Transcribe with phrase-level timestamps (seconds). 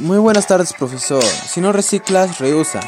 [0.00, 1.22] Muy buenas tardes, profesor.
[1.22, 2.80] Si no reciclas, reusa.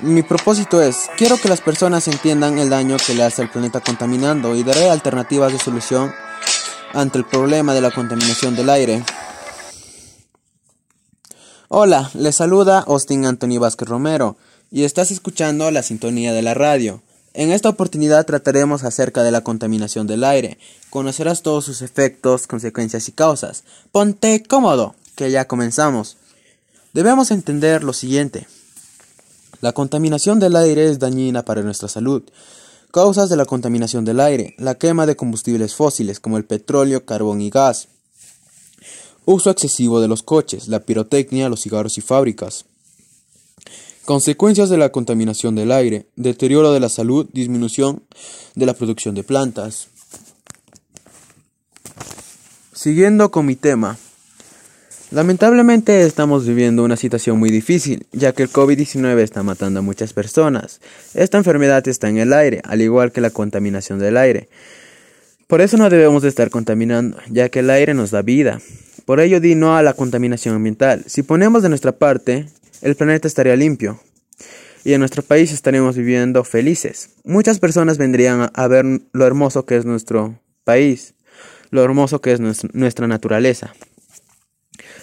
[0.00, 3.80] Mi propósito es, quiero que las personas entiendan el daño que le hace al planeta
[3.80, 6.12] contaminando y daré alternativas de solución
[6.92, 9.04] ante el problema de la contaminación del aire.
[11.68, 14.36] Hola, les saluda Austin Anthony Vázquez Romero
[14.72, 17.02] y estás escuchando la sintonía de la radio.
[17.34, 20.58] En esta oportunidad trataremos acerca de la contaminación del aire.
[20.90, 23.64] Conocerás todos sus efectos, consecuencias y causas.
[23.90, 26.18] Ponte cómodo, que ya comenzamos.
[26.92, 28.46] Debemos entender lo siguiente.
[29.62, 32.22] La contaminación del aire es dañina para nuestra salud.
[32.90, 34.54] Causas de la contaminación del aire.
[34.58, 37.88] La quema de combustibles fósiles como el petróleo, carbón y gas.
[39.24, 42.66] Uso excesivo de los coches, la pirotecnia, los cigarros y fábricas.
[44.04, 48.02] Consecuencias de la contaminación del aire, deterioro de la salud, disminución
[48.56, 49.86] de la producción de plantas.
[52.72, 53.96] Siguiendo con mi tema.
[55.12, 60.12] Lamentablemente estamos viviendo una situación muy difícil, ya que el COVID-19 está matando a muchas
[60.12, 60.80] personas.
[61.14, 64.48] Esta enfermedad está en el aire, al igual que la contaminación del aire.
[65.46, 68.60] Por eso no debemos de estar contaminando, ya que el aire nos da vida.
[69.04, 71.04] Por ello di no a la contaminación ambiental.
[71.06, 72.48] Si ponemos de nuestra parte,
[72.82, 74.00] el planeta estaría limpio
[74.84, 77.10] y en nuestro país estaremos viviendo felices.
[77.24, 81.14] Muchas personas vendrían a ver lo hermoso que es nuestro país,
[81.70, 83.72] lo hermoso que es nuestra naturaleza.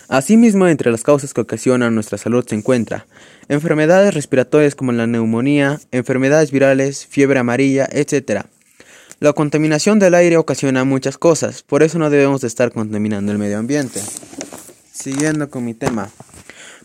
[0.09, 3.05] Asimismo, entre las causas que ocasionan nuestra salud se encuentra
[3.47, 8.41] enfermedades respiratorias como la neumonía, enfermedades virales, fiebre amarilla, etc.
[9.19, 13.37] La contaminación del aire ocasiona muchas cosas, por eso no debemos de estar contaminando el
[13.37, 14.01] medio ambiente.
[14.91, 16.09] Siguiendo con mi tema.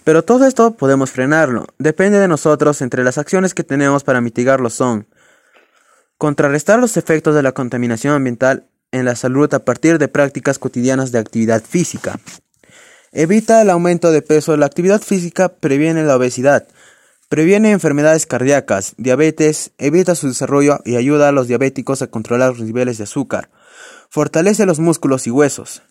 [0.04, 1.66] Pero todo esto podemos frenarlo.
[1.78, 5.08] Depende de nosotros entre las acciones que tenemos para mitigarlo son
[6.18, 11.10] contrarrestar los efectos de la contaminación ambiental en la salud a partir de prácticas cotidianas
[11.10, 12.20] de actividad física.
[13.12, 14.56] Evita el aumento de peso.
[14.56, 16.68] La actividad física previene la obesidad,
[17.28, 22.60] previene enfermedades cardíacas, diabetes, evita su desarrollo y ayuda a los diabéticos a controlar los
[22.60, 23.50] niveles de azúcar.
[24.10, 25.82] Fortalece los músculos y huesos.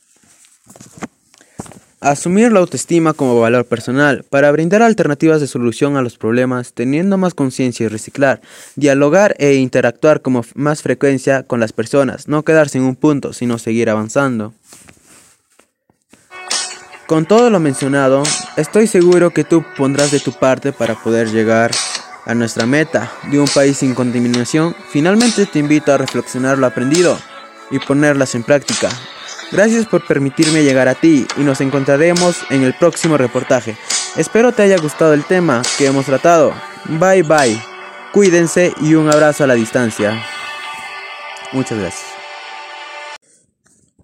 [2.03, 7.17] Asumir la autoestima como valor personal para brindar alternativas de solución a los problemas, teniendo
[7.17, 8.41] más conciencia y reciclar,
[8.75, 13.57] dialogar e interactuar con más frecuencia con las personas, no quedarse en un punto, sino
[13.57, 14.53] seguir avanzando.
[17.07, 18.23] Con todo lo mencionado,
[18.57, 21.71] estoy seguro que tú pondrás de tu parte para poder llegar
[22.25, 24.75] a nuestra meta de un país sin contaminación.
[24.89, 27.17] Finalmente te invito a reflexionar lo aprendido
[27.71, 28.89] y ponerlas en práctica.
[29.53, 33.77] Gracias por permitirme llegar a ti y nos encontraremos en el próximo reportaje.
[34.15, 36.55] Espero te haya gustado el tema que hemos tratado.
[36.85, 37.61] Bye bye.
[38.11, 40.23] Cuídense y un abrazo a la distancia.
[41.51, 42.12] Muchas gracias.